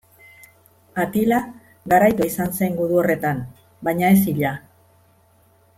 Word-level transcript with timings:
Atila, 1.03 1.37
garaitua 1.93 2.29
izan 2.31 2.57
zen 2.61 2.81
gudu 2.81 2.99
horretan, 3.03 3.45
baina 3.89 4.11
ez 4.17 4.21
hila. 4.33 4.55